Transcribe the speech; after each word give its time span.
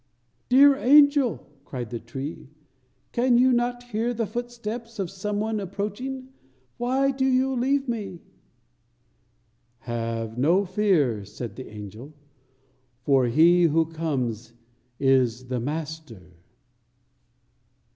"Dear 0.49 0.75
angel," 0.77 1.47
cried 1.63 1.91
the 1.91 1.99
tree, 1.99 2.49
"can 3.11 3.37
you 3.37 3.53
not 3.53 3.83
hear 3.83 4.15
the 4.15 4.25
footsteps 4.25 4.97
of 4.97 5.11
some 5.11 5.39
one 5.39 5.59
approaching? 5.59 6.29
Why 6.77 7.11
do 7.11 7.23
you 7.23 7.53
leave 7.55 7.87
me?" 7.87 8.23
"Have 9.81 10.39
no 10.39 10.65
fear," 10.65 11.23
said 11.23 11.55
the 11.55 11.69
angel; 11.69 12.15
"for 13.03 13.27
He 13.27 13.65
who 13.65 13.85
comes 13.85 14.53
is 14.99 15.49
the 15.49 15.59
Master." 15.59 16.33